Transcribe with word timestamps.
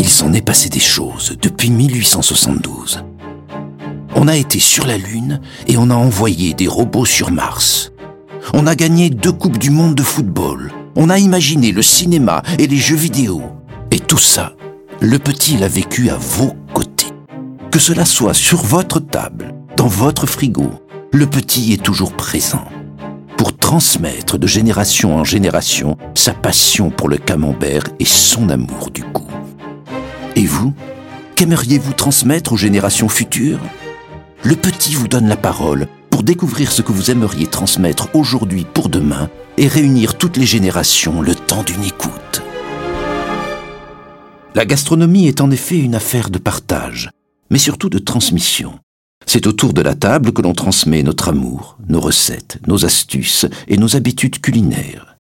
Il 0.00 0.08
s'en 0.08 0.32
est 0.32 0.40
passé 0.40 0.70
des 0.70 0.80
choses 0.80 1.36
depuis 1.42 1.68
1872. 1.68 3.04
On 4.14 4.28
a 4.28 4.34
été 4.34 4.58
sur 4.58 4.86
la 4.86 4.96
Lune 4.96 5.42
et 5.66 5.76
on 5.76 5.90
a 5.90 5.94
envoyé 5.94 6.54
des 6.54 6.68
robots 6.68 7.04
sur 7.04 7.30
Mars. 7.30 7.92
On 8.54 8.66
a 8.66 8.74
gagné 8.74 9.10
deux 9.10 9.30
Coupes 9.30 9.58
du 9.58 9.68
Monde 9.68 9.94
de 9.94 10.02
football. 10.02 10.72
On 10.96 11.10
a 11.10 11.18
imaginé 11.18 11.70
le 11.70 11.82
cinéma 11.82 12.40
et 12.58 12.66
les 12.66 12.78
jeux 12.78 12.96
vidéo. 12.96 13.42
Et 13.90 13.98
tout 13.98 14.16
ça, 14.16 14.54
le 15.02 15.18
petit 15.18 15.58
l'a 15.58 15.68
vécu 15.68 16.08
à 16.08 16.16
vos 16.16 16.56
côtés. 16.72 17.12
Que 17.70 17.78
cela 17.78 18.06
soit 18.06 18.32
sur 18.32 18.62
votre 18.62 19.00
table, 19.00 19.52
dans 19.76 19.86
votre 19.86 20.24
frigo, 20.24 20.70
le 21.12 21.26
petit 21.26 21.74
est 21.74 21.82
toujours 21.82 22.14
présent 22.14 22.64
pour 23.36 23.54
transmettre 23.54 24.38
de 24.38 24.46
génération 24.46 25.16
en 25.16 25.24
génération 25.24 25.98
sa 26.14 26.32
passion 26.32 26.88
pour 26.88 27.10
le 27.10 27.18
camembert 27.18 27.84
et 27.98 28.06
son 28.06 28.48
amour 28.48 28.90
du 28.90 29.02
goût. 29.02 29.29
Et 30.40 30.46
vous, 30.46 30.72
qu'aimeriez-vous 31.36 31.92
transmettre 31.92 32.54
aux 32.54 32.56
générations 32.56 33.10
futures? 33.10 33.60
Le 34.42 34.56
petit 34.56 34.94
vous 34.94 35.06
donne 35.06 35.28
la 35.28 35.36
parole 35.36 35.86
pour 36.08 36.22
découvrir 36.22 36.72
ce 36.72 36.80
que 36.80 36.92
vous 36.92 37.10
aimeriez 37.10 37.46
transmettre 37.46 38.08
aujourd'hui 38.14 38.64
pour 38.64 38.88
demain 38.88 39.28
et 39.58 39.68
réunir 39.68 40.16
toutes 40.16 40.38
les 40.38 40.46
générations 40.46 41.20
le 41.20 41.34
temps 41.34 41.62
d'une 41.62 41.84
écoute. 41.84 42.40
La 44.54 44.64
gastronomie 44.64 45.28
est 45.28 45.42
en 45.42 45.50
effet 45.50 45.78
une 45.78 45.94
affaire 45.94 46.30
de 46.30 46.38
partage, 46.38 47.10
mais 47.50 47.58
surtout 47.58 47.90
de 47.90 47.98
transmission. 47.98 48.78
C'est 49.26 49.46
autour 49.46 49.74
de 49.74 49.82
la 49.82 49.94
table 49.94 50.32
que 50.32 50.40
l'on 50.40 50.54
transmet 50.54 51.02
notre 51.02 51.28
amour, 51.28 51.76
nos 51.86 52.00
recettes, 52.00 52.60
nos 52.66 52.86
astuces 52.86 53.44
et 53.68 53.76
nos 53.76 53.94
habitudes 53.94 54.40
culinaires. 54.40 55.18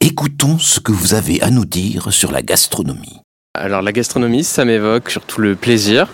Écoutons 0.00 0.58
ce 0.58 0.78
que 0.78 0.92
vous 0.92 1.14
avez 1.14 1.40
à 1.40 1.48
nous 1.48 1.64
dire 1.64 2.12
sur 2.12 2.32
la 2.32 2.42
gastronomie. 2.42 3.22
Alors 3.60 3.82
la 3.82 3.90
gastronomie, 3.90 4.44
ça 4.44 4.64
m'évoque 4.64 5.10
surtout 5.10 5.40
le 5.40 5.56
plaisir, 5.56 6.06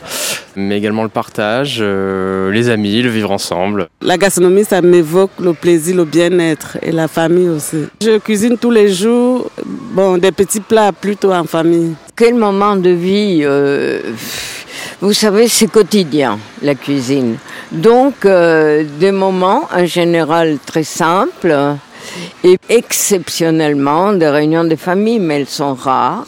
mais 0.57 0.79
également 0.79 1.03
le 1.03 1.11
partage, 1.11 1.79
euh, 1.81 2.51
les 2.51 2.71
amis, 2.71 3.03
le 3.03 3.11
vivre 3.11 3.31
ensemble. 3.31 3.89
La 4.01 4.17
gastronomie, 4.17 4.65
ça 4.65 4.81
m'évoque 4.81 5.33
le 5.39 5.53
plaisir, 5.53 5.97
le 5.97 6.05
bien-être 6.05 6.79
et 6.81 6.91
la 6.91 7.07
famille 7.07 7.49
aussi. 7.49 7.85
Je 8.03 8.19
cuisine 8.19 8.57
tous 8.57 8.71
les 8.71 8.89
jours, 8.89 9.51
bon, 9.67 10.17
des 10.17 10.33
petits 10.33 10.61
plats 10.61 10.93
plutôt 10.93 11.33
en 11.33 11.45
famille. 11.45 11.95
Quel 12.17 12.35
moment 12.35 12.77
de 12.77 12.91
vie 12.91 13.41
euh, 13.43 14.01
Vous 15.03 15.13
savez, 15.13 15.47
c'est 15.49 15.71
quotidien, 15.71 16.39
la 16.63 16.75
cuisine. 16.75 17.37
Donc, 17.73 18.25
euh, 18.25 18.85
des 18.99 19.13
moments 19.13 19.69
en 19.71 19.85
général 19.85 20.59
très 20.65 20.85
simples 20.85 21.77
et 22.43 22.57
exceptionnellement 22.71 24.13
des 24.15 24.29
réunions 24.29 24.65
de 24.65 24.77
famille, 24.77 25.19
mais 25.19 25.41
elles 25.41 25.49
sont 25.49 25.75
rares. 25.75 26.27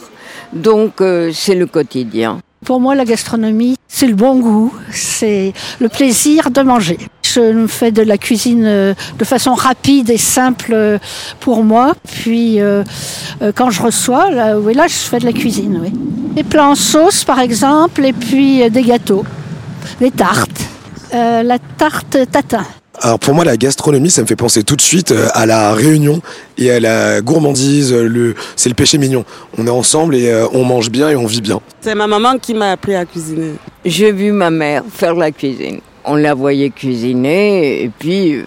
Donc 0.53 1.01
euh, 1.01 1.31
c'est 1.33 1.55
le 1.55 1.65
quotidien. 1.65 2.39
Pour 2.65 2.79
moi, 2.79 2.95
la 2.95 3.05
gastronomie, 3.05 3.75
c'est 3.87 4.07
le 4.07 4.15
bon 4.15 4.39
goût, 4.39 4.73
c'est 4.91 5.53
le 5.79 5.89
plaisir 5.89 6.49
de 6.49 6.61
manger. 6.61 6.97
Je 7.23 7.67
fais 7.67 7.91
de 7.91 8.01
la 8.01 8.17
cuisine 8.17 8.65
euh, 8.65 8.93
de 9.19 9.25
façon 9.25 9.53
rapide 9.53 10.09
et 10.09 10.17
simple 10.17 10.71
euh, 10.73 10.97
pour 11.39 11.63
moi. 11.63 11.93
Puis 12.03 12.59
quand 13.55 13.69
je 13.69 13.81
reçois, 13.81 14.31
là, 14.31 14.57
oui, 14.57 14.73
là, 14.73 14.87
je 14.87 14.93
fais 14.93 15.19
de 15.19 15.25
la 15.25 15.33
cuisine. 15.33 15.79
Oui. 15.81 15.91
Des 16.35 16.43
plats 16.43 16.69
en 16.69 16.75
sauce, 16.75 17.23
par 17.23 17.39
exemple, 17.39 18.03
et 18.05 18.13
puis 18.13 18.69
des 18.69 18.83
gâteaux, 18.83 19.25
des 19.99 20.11
tartes. 20.11 20.61
la 21.13 21.59
tarte 21.77 22.17
tatin. 22.31 22.65
Alors 22.99 23.19
pour 23.19 23.35
moi, 23.35 23.45
la 23.45 23.57
gastronomie, 23.57 24.09
ça 24.09 24.23
me 24.23 24.27
fait 24.27 24.35
penser 24.35 24.63
tout 24.63 24.75
de 24.75 24.81
suite 24.81 25.11
euh, 25.11 25.27
à 25.33 25.45
la 25.45 25.73
réunion 25.73 26.21
et 26.57 26.71
à 26.71 26.79
la 26.79 27.21
gourmandise. 27.21 27.93
Le, 27.93 28.33
c'est 28.55 28.69
le 28.69 28.75
péché 28.75 28.97
mignon. 28.97 29.23
On 29.57 29.67
est 29.67 29.71
ensemble 29.71 30.15
et 30.15 30.29
euh, 30.29 30.47
on 30.51 30.63
mange 30.63 30.89
bien 30.89 31.09
et 31.09 31.15
on 31.15 31.27
vit 31.27 31.41
bien. 31.41 31.61
C'est 31.81 31.93
ma 31.93 32.07
maman 32.07 32.39
qui 32.39 32.55
m'a 32.55 32.71
appris 32.71 32.95
à 32.95 33.05
cuisiner. 33.05 33.53
J'ai 33.85 34.11
vu 34.11 34.31
ma 34.31 34.49
mère 34.49 34.83
faire 34.91 35.13
la 35.13 35.31
cuisine. 35.31 35.79
On 36.05 36.15
la 36.15 36.33
voyait 36.33 36.69
cuisiner 36.71 37.83
et 37.83 37.89
puis, 37.89 38.35
euh, 38.35 38.43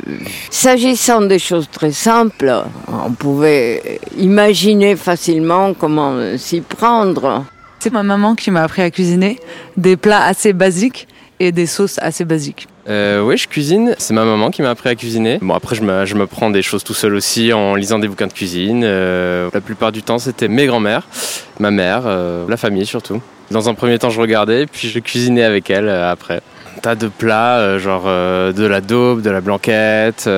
s'agissant 0.51 1.21
des 1.21 1.39
choses 1.39 1.69
très 1.71 1.93
simples, 1.93 2.53
on 2.89 3.13
pouvait 3.13 4.01
imaginer 4.19 4.97
facilement 4.97 5.75
comment 5.75 6.37
s'y 6.39 6.61
prendre. 6.61 7.45
C'est 7.79 7.93
ma 7.93 8.03
maman 8.03 8.35
qui 8.35 8.51
m'a 8.51 8.65
appris 8.65 8.83
à 8.83 8.91
cuisiner 8.91 9.39
des 9.77 9.97
plats 9.97 10.25
assez 10.25 10.53
basiques 10.53 11.07
et 11.39 11.53
des 11.53 11.67
sauces 11.67 11.99
assez 12.01 12.25
basiques. 12.25 12.67
Euh, 12.91 13.23
oui, 13.23 13.37
je 13.37 13.47
cuisine. 13.47 13.95
C'est 13.99 14.15
ma 14.15 14.25
maman 14.25 14.51
qui 14.51 14.63
m'a 14.63 14.71
appris 14.71 14.89
à 14.89 14.97
cuisiner. 14.97 15.39
Bon, 15.41 15.55
après, 15.55 15.77
je 15.77 15.83
me, 15.83 16.05
je 16.07 16.17
me 16.17 16.27
prends 16.27 16.51
des 16.51 16.63
choses 16.63 16.83
tout 16.83 16.95
seul 16.95 17.15
aussi 17.15 17.53
en 17.53 17.77
lisant 17.77 18.01
des 18.01 18.09
bouquins 18.09 18.27
de 18.27 18.33
cuisine. 18.33 18.83
Euh, 18.85 19.49
la 19.55 19.61
plupart 19.61 19.93
du 19.93 20.03
temps, 20.03 20.19
c'était 20.19 20.49
mes 20.49 20.67
grands-mères, 20.67 21.07
ma 21.61 21.71
mère, 21.71 22.03
euh, 22.07 22.45
la 22.49 22.57
famille 22.57 22.87
surtout. 22.87 23.23
Dans 23.53 23.69
un 23.69 23.75
premier 23.75 23.99
temps, 23.99 24.11
je 24.11 24.21
regardais, 24.21 24.67
puis 24.67 24.89
je 24.89 24.99
cuisinais 24.99 25.45
avec 25.45 25.71
elle 25.71 25.89
euh, 25.89 26.11
après. 26.11 26.41
Un 26.77 26.81
tas 26.81 26.95
de 26.97 27.09
plats, 27.09 27.79
genre 27.79 28.05
de 28.05 28.65
la 28.65 28.81
daube, 28.81 29.23
de 29.23 29.31
la 29.31 29.41
blanquette 29.41 30.29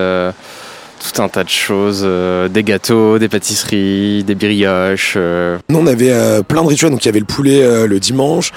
tout 1.02 1.22
un 1.22 1.28
tas 1.28 1.44
de 1.44 1.48
choses, 1.48 2.02
euh, 2.04 2.48
des 2.48 2.62
gâteaux, 2.62 3.18
des 3.18 3.28
pâtisseries, 3.28 4.24
des 4.24 4.34
brioches. 4.34 5.14
Euh. 5.16 5.58
Nous, 5.68 5.78
on 5.78 5.86
avait 5.86 6.12
euh, 6.12 6.42
plein 6.42 6.62
de 6.62 6.68
rituels. 6.68 6.90
Donc, 6.90 7.04
il 7.04 7.06
y 7.06 7.08
avait 7.08 7.18
le 7.18 7.26
poulet 7.26 7.86
le 7.86 8.00
dimanche. 8.00 8.52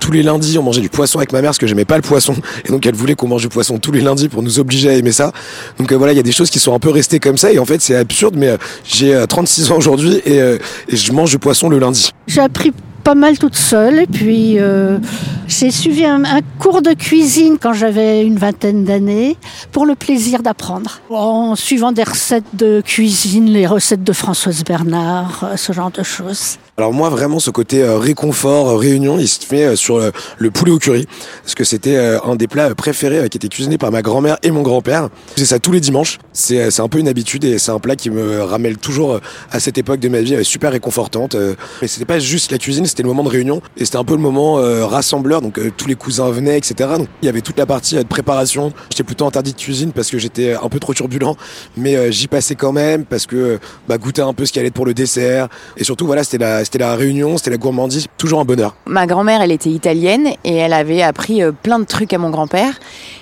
tous 0.00 0.12
les 0.12 0.22
lundis, 0.22 0.58
on 0.58 0.62
mangeait 0.62 0.80
du 0.80 0.88
poisson 0.88 1.18
avec 1.18 1.32
ma 1.32 1.40
mère 1.40 1.50
parce 1.50 1.58
que 1.58 1.66
j'aimais 1.66 1.84
pas 1.84 1.96
le 1.96 2.02
poisson. 2.02 2.34
Et 2.64 2.68
donc, 2.68 2.86
elle 2.86 2.94
voulait 2.94 3.14
qu'on 3.14 3.28
mange 3.28 3.42
du 3.42 3.48
poisson 3.48 3.78
tous 3.78 3.92
les 3.92 4.00
lundis 4.00 4.28
pour 4.28 4.42
nous 4.42 4.58
obliger 4.58 4.90
à 4.90 4.92
aimer 4.94 5.12
ça. 5.12 5.32
Donc, 5.78 5.92
voilà, 5.92 6.12
il 6.12 6.16
y 6.16 6.20
a 6.20 6.24
des 6.24 6.32
choses 6.32 6.50
qui 6.50 6.58
sont 6.58 6.74
un 6.74 6.78
peu 6.78 6.90
restées 6.90 7.20
comme 7.20 7.36
ça. 7.36 7.52
Et 7.52 7.58
en 7.58 7.64
fait, 7.64 7.80
c'est 7.80 7.96
absurde, 7.96 8.34
mais 8.36 8.56
j'ai 8.84 9.24
36 9.28 9.72
ans 9.72 9.76
aujourd'hui 9.76 10.20
et, 10.24 10.38
et 10.38 10.96
je 10.96 11.12
mange 11.12 11.30
du 11.30 11.38
poisson 11.38 11.68
le 11.68 11.78
lundi. 11.78 12.12
J'ai 12.26 12.40
appris 12.40 12.72
pas 13.08 13.14
mal 13.14 13.38
toute 13.38 13.56
seule. 13.56 14.00
Et 14.00 14.06
puis, 14.06 14.58
euh, 14.58 14.98
j'ai 15.46 15.70
suivi 15.70 16.04
un, 16.04 16.22
cours 16.58 16.82
de 16.82 16.92
cuisine 16.92 17.56
quand 17.58 17.72
j'avais 17.72 18.22
une 18.22 18.36
vingtaine 18.36 18.84
d'années 18.84 19.38
pour 19.72 19.86
le 19.86 19.94
plaisir 19.94 20.42
d'apprendre. 20.42 21.00
En 21.08 21.56
suivant 21.56 21.92
des 21.92 22.02
recettes 22.02 22.54
de 22.54 22.82
cuisine, 22.84 23.46
les 23.46 23.66
recettes 23.66 24.04
de 24.04 24.12
Françoise 24.12 24.62
Bernard, 24.62 25.40
euh, 25.42 25.56
ce 25.56 25.72
genre 25.72 25.90
de 25.90 26.02
choses. 26.02 26.58
Alors 26.78 26.92
moi 26.92 27.08
vraiment 27.10 27.40
ce 27.40 27.50
côté 27.50 27.82
euh, 27.82 27.98
réconfort, 27.98 28.68
euh, 28.68 28.76
réunion, 28.76 29.18
il 29.18 29.26
se 29.26 29.44
fait 29.44 29.64
euh, 29.64 29.74
sur 29.74 30.00
le, 30.38 30.50
poulet 30.52 30.70
au 30.70 30.78
curry 30.78 31.08
parce 31.42 31.56
que 31.56 31.64
c'était 31.64 31.96
un 31.96 32.36
des 32.36 32.46
plats 32.46 32.72
préférés 32.76 33.28
qui 33.28 33.36
était 33.36 33.48
cuisiné 33.48 33.78
par 33.78 33.90
ma 33.90 34.00
grand-mère 34.00 34.38
et 34.44 34.52
mon 34.52 34.62
grand-père. 34.62 35.08
C'est 35.34 35.44
ça 35.44 35.58
tous 35.58 35.72
les 35.72 35.80
dimanches. 35.80 36.18
C'est 36.32 36.78
un 36.78 36.88
peu 36.88 37.00
une 37.00 37.08
habitude 37.08 37.44
et 37.44 37.58
c'est 37.58 37.72
un 37.72 37.80
plat 37.80 37.96
qui 37.96 38.10
me 38.10 38.44
ramène 38.44 38.76
toujours 38.76 39.18
à 39.50 39.58
cette 39.58 39.76
époque 39.76 39.98
de 39.98 40.08
ma 40.08 40.20
vie 40.20 40.44
super 40.44 40.70
réconfortante. 40.70 41.34
Mais 41.82 41.88
c'était 41.88 42.04
pas 42.04 42.20
juste 42.20 42.52
la 42.52 42.58
cuisine, 42.58 42.86
c'était 42.86 43.02
le 43.02 43.08
moment 43.08 43.24
de 43.24 43.28
réunion 43.28 43.60
et 43.76 43.84
c'était 43.84 43.96
un 43.96 44.04
peu 44.04 44.14
le 44.14 44.20
moment 44.20 44.54
rassembleur. 44.86 45.42
Donc 45.42 45.60
tous 45.76 45.88
les 45.88 45.96
cousins 45.96 46.30
venaient, 46.30 46.58
etc. 46.58 46.90
Donc 46.98 47.08
il 47.22 47.26
y 47.26 47.28
avait 47.28 47.40
toute 47.40 47.58
la 47.58 47.66
partie 47.66 47.96
de 47.96 48.02
préparation. 48.04 48.72
J'étais 48.90 49.04
plutôt 49.04 49.26
interdit 49.26 49.52
de 49.52 49.58
cuisine 49.58 49.92
parce 49.92 50.10
que 50.10 50.18
j'étais 50.18 50.54
un 50.54 50.68
peu 50.68 50.78
trop 50.78 50.94
turbulent, 50.94 51.36
mais 51.76 52.12
j'y 52.12 52.28
passais 52.28 52.54
quand 52.54 52.72
même 52.72 53.04
parce 53.04 53.26
que 53.26 53.58
bah, 53.88 53.98
goûter 53.98 54.22
un 54.22 54.34
peu 54.34 54.46
ce 54.46 54.52
qui 54.52 54.60
allait 54.60 54.68
être 54.68 54.74
pour 54.74 54.86
le 54.86 54.94
dessert 54.94 55.48
et 55.76 55.84
surtout 55.84 56.06
voilà 56.06 56.22
c'était 56.22 56.38
la 56.38 56.64
c'était 56.68 56.84
la 56.84 56.96
réunion, 56.96 57.38
c'était 57.38 57.52
la 57.52 57.56
gourmandise, 57.56 58.08
toujours 58.18 58.40
un 58.40 58.44
bonheur. 58.44 58.74
Ma 58.84 59.06
grand-mère, 59.06 59.40
elle 59.40 59.52
était 59.52 59.70
italienne 59.70 60.28
et 60.44 60.54
elle 60.54 60.74
avait 60.74 61.00
appris 61.00 61.42
euh, 61.42 61.50
plein 61.50 61.78
de 61.78 61.86
trucs 61.86 62.12
à 62.12 62.18
mon 62.18 62.28
grand-père. 62.28 62.78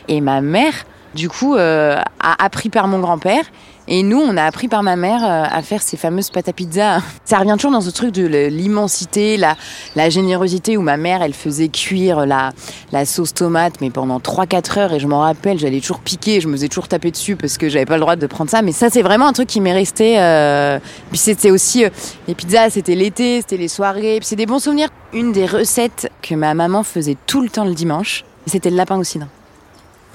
Et 0.09 0.21
ma 0.21 0.41
mère, 0.41 0.85
du 1.15 1.29
coup, 1.29 1.55
euh, 1.55 1.97
a 2.19 2.45
appris 2.45 2.71
par 2.71 2.89
mon 2.89 2.99
grand-père. 2.99 3.45
Et 3.89 4.03
nous, 4.03 4.19
on 4.19 4.37
a 4.37 4.43
appris 4.43 4.67
par 4.67 4.83
ma 4.83 4.97
mère 4.97 5.25
euh, 5.25 5.45
à 5.49 5.63
faire 5.63 5.81
ces 5.81 5.97
fameuses 5.97 6.31
pâtes 6.31 6.49
à 6.49 6.53
pizza. 6.53 6.99
Ça 7.25 7.39
revient 7.39 7.55
toujours 7.57 7.71
dans 7.71 7.81
ce 7.81 7.91
truc 7.91 8.13
de 8.13 8.27
l'immensité, 8.49 9.37
la, 9.37 9.57
la 9.95 10.11
générosité 10.11 10.77
où 10.77 10.83
ma 10.83 10.97
mère, 10.97 11.23
elle 11.23 11.35
faisait 11.35 11.69
cuire 11.69 12.27
la, 12.27 12.53
la 12.91 13.05
sauce 13.05 13.33
tomate, 13.33 13.81
mais 13.81 13.91
pendant 13.91 14.19
3-4 14.19 14.79
heures. 14.79 14.93
Et 14.93 14.99
je 14.99 15.07
m'en 15.07 15.21
rappelle, 15.21 15.59
j'allais 15.59 15.81
toujours 15.81 16.01
piquer, 16.01 16.41
je 16.41 16.49
me 16.49 16.55
faisais 16.55 16.69
toujours 16.69 16.89
taper 16.89 17.13
dessus 17.13 17.37
parce 17.37 17.59
que 17.59 17.69
j'avais 17.69 17.87
pas 17.87 17.95
le 17.95 18.01
droit 18.01 18.17
de 18.17 18.27
prendre 18.27 18.51
ça. 18.51 18.61
Mais 18.61 18.73
ça, 18.73 18.91
c'est 18.91 19.03
vraiment 19.03 19.27
un 19.27 19.33
truc 19.33 19.49
qui 19.49 19.61
m'est 19.61 19.73
resté. 19.73 20.19
Euh... 20.19 20.81
Puis 21.11 21.19
c'était 21.19 21.53
aussi 21.53 21.85
euh, 21.85 21.91
les 22.27 22.35
pizzas, 22.35 22.71
c'était 22.71 22.97
l'été, 22.97 23.41
c'était 23.41 23.57
les 23.57 23.69
soirées. 23.69 24.17
Puis 24.19 24.27
c'est 24.27 24.37
des 24.37 24.47
bons 24.47 24.59
souvenirs. 24.59 24.89
Une 25.13 25.31
des 25.31 25.47
recettes 25.47 26.11
que 26.23 26.35
ma 26.35 26.55
maman 26.55 26.83
faisait 26.83 27.17
tout 27.27 27.41
le 27.41 27.49
temps 27.49 27.65
le 27.65 27.75
dimanche, 27.75 28.25
c'était 28.47 28.71
le 28.71 28.77
lapin 28.77 28.99
au 28.99 29.05
cidre. 29.05 29.29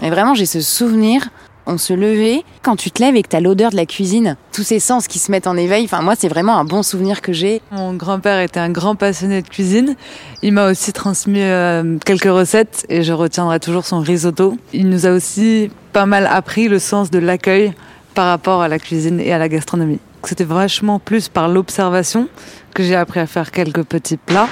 Et 0.03 0.09
vraiment, 0.09 0.33
j'ai 0.33 0.45
ce 0.45 0.61
souvenir 0.61 1.29
on 1.65 1.77
se 1.77 1.93
levait. 1.93 2.43
Quand 2.61 2.75
tu 2.75 2.91
te 2.91 3.01
lèves 3.01 3.15
et 3.15 3.23
que 3.23 3.29
tu 3.29 3.35
as 3.35 3.39
l'odeur 3.39 3.71
de 3.71 3.75
la 3.75 3.85
cuisine, 3.85 4.37
tous 4.51 4.63
ces 4.63 4.79
sens 4.79 5.07
qui 5.07 5.19
se 5.19 5.31
mettent 5.31 5.47
en 5.47 5.57
éveil, 5.57 5.85
enfin 5.85 6.01
moi 6.01 6.15
c'est 6.17 6.27
vraiment 6.27 6.57
un 6.57 6.65
bon 6.65 6.83
souvenir 6.83 7.21
que 7.21 7.33
j'ai. 7.33 7.61
Mon 7.71 7.93
grand-père 7.93 8.39
était 8.39 8.59
un 8.59 8.69
grand 8.69 8.95
passionné 8.95 9.41
de 9.41 9.47
cuisine. 9.47 9.95
Il 10.41 10.53
m'a 10.53 10.69
aussi 10.69 10.93
transmis 10.93 11.41
euh, 11.41 11.97
quelques 12.05 12.23
recettes 12.23 12.85
et 12.89 13.03
je 13.03 13.13
retiendrai 13.13 13.59
toujours 13.59 13.85
son 13.85 13.99
risotto. 13.99 14.57
Il 14.73 14.89
nous 14.89 15.05
a 15.05 15.11
aussi 15.11 15.71
pas 15.93 16.05
mal 16.05 16.27
appris 16.27 16.67
le 16.67 16.79
sens 16.79 17.11
de 17.11 17.19
l'accueil 17.19 17.73
par 18.13 18.27
rapport 18.27 18.61
à 18.61 18.67
la 18.67 18.79
cuisine 18.79 19.19
et 19.19 19.31
à 19.31 19.37
la 19.37 19.49
gastronomie. 19.49 19.99
C'était 20.23 20.43
vachement 20.43 20.99
plus 20.99 21.29
par 21.29 21.47
l'observation 21.47 22.27
que 22.73 22.83
j'ai 22.83 22.95
appris 22.95 23.19
à 23.19 23.25
faire 23.25 23.51
quelques 23.51 23.83
petits 23.83 24.17
plats. 24.17 24.47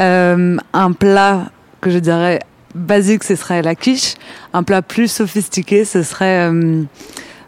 Euh, 0.00 0.56
un 0.72 0.92
plat 0.92 1.50
que 1.80 1.90
je 1.90 1.98
dirais 1.98 2.40
basique, 2.76 3.24
ce 3.24 3.34
serait 3.34 3.62
la 3.62 3.74
quiche. 3.74 4.14
Un 4.52 4.62
plat 4.62 4.82
plus 4.82 5.10
sophistiqué, 5.10 5.84
ce 5.84 6.02
serait 6.02 6.48
euh, 6.50 6.82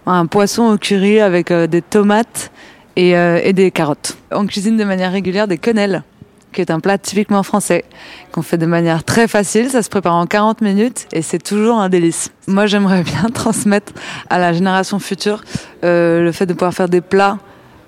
un 0.07 0.27
poisson 0.27 0.65
au 0.73 0.79
curry 0.79 1.21
avec 1.21 1.51
euh, 1.51 1.67
des 1.67 1.83
tomates 1.83 2.51
et, 2.97 3.17
euh, 3.17 3.41
et, 3.43 3.53
des 3.53 3.71
carottes. 3.71 4.17
On 4.33 4.47
cuisine 4.47 4.77
de 4.77 4.85
manière 4.85 5.13
régulière 5.13 5.47
des 5.47 5.59
quenelles 5.59 6.03
qui 6.51 6.63
est 6.63 6.71
un 6.71 6.81
plat 6.81 6.97
typiquement 6.97 7.43
français, 7.43 7.85
qu'on 8.33 8.41
fait 8.41 8.57
de 8.57 8.65
manière 8.65 9.05
très 9.05 9.29
facile. 9.29 9.69
Ça 9.69 9.83
se 9.83 9.91
prépare 9.91 10.15
en 10.15 10.27
40 10.27 10.63
minutes 10.63 11.07
et 11.13 11.21
c'est 11.21 11.39
toujours 11.39 11.79
un 11.79 11.91
délice. 11.91 12.31
Moi, 12.47 12.65
j'aimerais 12.65 13.03
bien 13.03 13.29
transmettre 13.35 13.93
à 14.31 14.39
la 14.39 14.55
génération 14.55 14.99
future 14.99 15.43
le 15.83 16.31
fait 16.33 16.47
de 16.47 16.55
pouvoir 16.55 16.73
faire 16.73 16.89
des 16.89 17.03
plats 17.03 17.39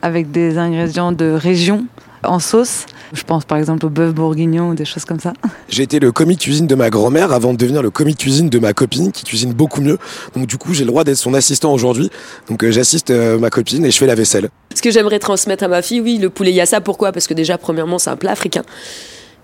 avec 0.02 0.30
des 0.30 0.58
ingrédients 0.58 1.10
de 1.10 1.30
région 1.30 1.86
en 2.24 2.38
sauce. 2.38 2.86
Je 3.12 3.22
pense 3.22 3.44
par 3.44 3.58
exemple 3.58 3.86
au 3.86 3.88
bœuf 3.88 4.14
bourguignon 4.14 4.70
ou 4.70 4.74
des 4.74 4.84
choses 4.84 5.04
comme 5.04 5.20
ça. 5.20 5.32
J'ai 5.68 5.82
été 5.82 5.98
le 5.98 6.12
commis 6.12 6.36
de 6.36 6.40
cuisine 6.40 6.66
de 6.66 6.74
ma 6.74 6.90
grand-mère 6.90 7.32
avant 7.32 7.52
de 7.52 7.58
devenir 7.58 7.82
le 7.82 7.90
commis 7.90 8.14
de 8.14 8.18
cuisine 8.18 8.48
de 8.48 8.58
ma 8.58 8.72
copine 8.72 9.12
qui 9.12 9.24
cuisine 9.24 9.52
beaucoup 9.52 9.80
mieux. 9.80 9.98
Donc 10.34 10.46
du 10.46 10.56
coup, 10.56 10.74
j'ai 10.74 10.84
le 10.84 10.90
droit 10.90 11.04
d'être 11.04 11.16
son 11.16 11.34
assistant 11.34 11.72
aujourd'hui. 11.72 12.10
Donc 12.48 12.64
euh, 12.64 12.70
j'assiste 12.70 13.10
euh, 13.10 13.38
ma 13.38 13.50
copine 13.50 13.84
et 13.84 13.90
je 13.90 13.98
fais 13.98 14.06
la 14.06 14.14
vaisselle. 14.14 14.50
Ce 14.74 14.82
que 14.82 14.90
j'aimerais 14.90 15.18
transmettre 15.18 15.64
à 15.64 15.68
ma 15.68 15.82
fille, 15.82 16.00
oui, 16.00 16.18
le 16.18 16.30
poulet 16.30 16.52
yassa. 16.52 16.80
Pourquoi? 16.80 17.12
Parce 17.12 17.26
que 17.26 17.34
déjà, 17.34 17.58
premièrement, 17.58 17.98
c'est 17.98 18.10
un 18.10 18.16
plat 18.16 18.32
africain. 18.32 18.62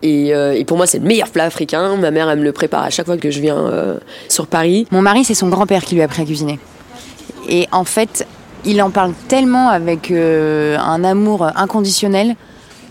Et, 0.02 0.34
euh, 0.34 0.52
et, 0.52 0.64
pour 0.64 0.76
moi, 0.76 0.86
c'est 0.86 0.98
le 0.98 1.06
meilleur 1.06 1.30
plat 1.30 1.44
africain. 1.44 1.96
Ma 1.96 2.10
mère, 2.10 2.28
elle 2.28 2.38
me 2.38 2.44
le 2.44 2.52
prépare 2.52 2.82
à 2.82 2.90
chaque 2.90 3.06
fois 3.06 3.16
que 3.16 3.30
je 3.30 3.40
viens 3.40 3.58
euh, 3.58 3.98
sur 4.28 4.46
Paris. 4.46 4.86
Mon 4.90 5.02
mari, 5.02 5.24
c'est 5.24 5.34
son 5.34 5.48
grand-père 5.48 5.84
qui 5.84 5.94
lui 5.94 6.02
a 6.02 6.04
appris 6.04 6.22
à 6.22 6.24
cuisiner. 6.24 6.58
Et 7.48 7.66
en 7.72 7.84
fait, 7.84 8.26
il 8.64 8.82
en 8.82 8.90
parle 8.90 9.12
tellement 9.28 9.68
avec 9.68 10.10
euh, 10.10 10.76
un 10.78 11.02
amour 11.04 11.46
inconditionnel 11.56 12.36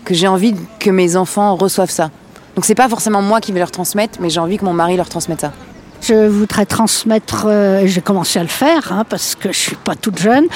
que 0.06 0.14
j'ai 0.14 0.28
envie 0.28 0.54
que 0.78 0.88
mes 0.88 1.16
enfants 1.16 1.56
reçoivent 1.56 1.90
ça. 1.90 2.10
Donc 2.54 2.64
c'est 2.64 2.74
pas 2.74 2.88
forcément 2.88 3.20
moi 3.20 3.42
qui 3.42 3.52
vais 3.52 3.58
leur 3.58 3.70
transmettre, 3.70 4.18
mais 4.22 4.30
j'ai 4.30 4.40
envie 4.40 4.56
que 4.56 4.64
mon 4.64 4.72
mari 4.72 4.96
leur 4.96 5.10
transmette 5.10 5.42
ça. 5.42 5.52
Je 6.00 6.28
voudrais 6.28 6.66
transmettre, 6.66 7.46
euh, 7.46 7.82
j'ai 7.86 8.00
commencé 8.00 8.38
à 8.38 8.42
le 8.42 8.48
faire 8.48 8.92
hein, 8.92 9.04
parce 9.08 9.34
que 9.34 9.50
je 9.50 9.58
suis 9.58 9.76
pas 9.76 9.96
toute 9.96 10.18
jeune, 10.18 10.46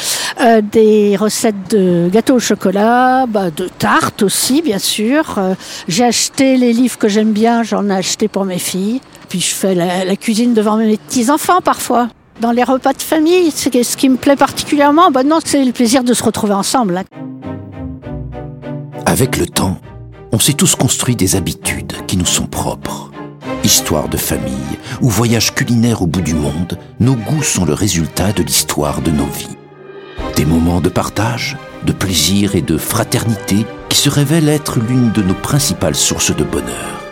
euh, 0.41 0.61
des 0.61 1.17
recettes 1.17 1.71
de 1.71 2.09
gâteaux 2.09 2.37
au 2.37 2.39
chocolat, 2.39 3.27
bah, 3.27 3.51
de 3.51 3.69
tartes 3.69 4.23
aussi 4.23 4.63
bien 4.63 4.79
sûr. 4.79 5.35
Euh, 5.39 5.55
j'ai 5.89 6.05
acheté 6.05 6.57
les 6.57 6.73
livres 6.73 6.99
que 6.99 7.09
j'aime 7.09 7.33
bien, 7.33 7.63
j'en 7.63 7.89
ai 7.89 7.95
acheté 7.95 8.29
pour 8.29 8.45
mes 8.45 8.59
filles. 8.59 9.01
Puis 9.29 9.41
je 9.41 9.55
fais 9.55 9.75
la, 9.75 10.17
cuisine 10.17 10.55
devant 10.55 10.77
mes 10.77 10.97
petits 10.97 11.31
enfants 11.31 11.61
parfois. 11.61 12.09
Dans 12.41 12.53
les 12.53 12.65
repas 12.65 12.93
de 12.93 13.03
famille, 13.03 13.51
c'est 13.51 13.83
ce 13.83 13.97
qui 13.97 14.09
me 14.09 14.17
plaît 14.17 14.37
particulièrement. 14.37 15.11
Bah 15.11 15.25
non, 15.25 15.39
c'est 15.45 15.65
le 15.65 15.73
plaisir 15.73 16.05
de 16.05 16.15
se 16.15 16.23
retrouver 16.23 16.55
ensemble. 16.55 16.97
Hein. 16.97 17.60
Avec 19.11 19.39
le 19.39 19.47
temps, 19.49 19.81
on 20.31 20.39
s'est 20.39 20.53
tous 20.53 20.77
construit 20.77 21.17
des 21.17 21.35
habitudes 21.35 21.95
qui 22.07 22.17
nous 22.17 22.25
sont 22.25 22.47
propres. 22.47 23.11
Histoire 23.65 24.09
de 24.09 24.17
famille 24.17 24.79
ou 25.01 25.09
voyage 25.09 25.53
culinaire 25.53 26.03
au 26.03 26.07
bout 26.07 26.21
du 26.21 26.33
monde, 26.33 26.79
nos 27.01 27.17
goûts 27.17 27.43
sont 27.43 27.65
le 27.65 27.75
résultat 27.75 28.31
de 28.31 28.45
l'histoire 28.45 29.03
de 29.03 29.11
nos 29.11 29.27
vies. 29.27 29.57
Des 30.37 30.45
moments 30.45 30.81
de 30.81 30.89
partage, 30.89 31.57
de 31.85 31.91
plaisir 31.91 32.55
et 32.55 32.63
de 32.63 32.79
fraternité 32.79 33.67
qui 33.89 33.99
se 33.99 34.11
révèlent 34.11 34.49
être 34.49 34.79
l'une 34.79 35.11
de 35.11 35.23
nos 35.23 35.35
principales 35.35 35.97
sources 35.97 36.35
de 36.35 36.45
bonheur. 36.45 37.03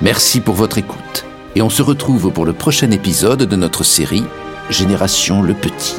Merci 0.00 0.38
pour 0.38 0.54
votre 0.54 0.78
écoute 0.78 1.24
et 1.56 1.62
on 1.62 1.70
se 1.70 1.82
retrouve 1.82 2.30
pour 2.30 2.44
le 2.44 2.52
prochain 2.52 2.92
épisode 2.92 3.42
de 3.42 3.56
notre 3.56 3.82
série 3.82 4.24
Génération 4.70 5.42
Le 5.42 5.54
Petit. 5.54 5.96